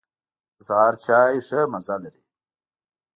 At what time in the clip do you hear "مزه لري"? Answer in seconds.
1.71-2.23